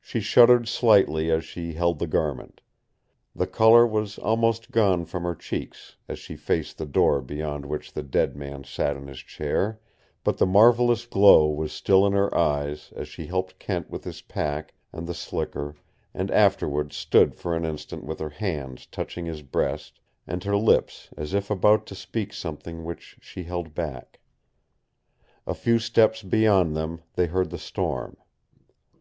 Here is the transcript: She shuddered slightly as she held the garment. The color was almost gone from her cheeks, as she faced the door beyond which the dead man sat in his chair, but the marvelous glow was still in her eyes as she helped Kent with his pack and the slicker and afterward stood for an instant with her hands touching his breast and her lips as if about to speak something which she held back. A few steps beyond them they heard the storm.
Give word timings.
She 0.00 0.18
shuddered 0.18 0.66
slightly 0.66 1.30
as 1.30 1.44
she 1.44 1.74
held 1.74 2.00
the 2.00 2.08
garment. 2.08 2.60
The 3.36 3.46
color 3.46 3.86
was 3.86 4.18
almost 4.18 4.72
gone 4.72 5.04
from 5.04 5.22
her 5.22 5.36
cheeks, 5.36 5.94
as 6.08 6.18
she 6.18 6.34
faced 6.34 6.76
the 6.76 6.86
door 6.86 7.20
beyond 7.20 7.64
which 7.64 7.92
the 7.92 8.02
dead 8.02 8.34
man 8.34 8.64
sat 8.64 8.96
in 8.96 9.06
his 9.06 9.20
chair, 9.20 9.78
but 10.24 10.38
the 10.38 10.44
marvelous 10.46 11.06
glow 11.06 11.46
was 11.46 11.72
still 11.72 12.04
in 12.04 12.14
her 12.14 12.36
eyes 12.36 12.92
as 12.96 13.06
she 13.06 13.26
helped 13.26 13.60
Kent 13.60 13.88
with 13.90 14.02
his 14.02 14.22
pack 14.22 14.74
and 14.92 15.06
the 15.06 15.14
slicker 15.14 15.76
and 16.12 16.32
afterward 16.32 16.92
stood 16.92 17.36
for 17.36 17.54
an 17.54 17.64
instant 17.64 18.02
with 18.02 18.18
her 18.18 18.30
hands 18.30 18.86
touching 18.86 19.24
his 19.26 19.42
breast 19.42 20.00
and 20.26 20.42
her 20.42 20.56
lips 20.56 21.10
as 21.16 21.32
if 21.32 21.48
about 21.48 21.86
to 21.86 21.94
speak 21.94 22.32
something 22.32 22.82
which 22.82 23.18
she 23.20 23.44
held 23.44 23.72
back. 23.72 24.18
A 25.46 25.54
few 25.54 25.78
steps 25.78 26.24
beyond 26.24 26.74
them 26.74 27.02
they 27.14 27.26
heard 27.26 27.50
the 27.50 27.58
storm. 27.58 28.16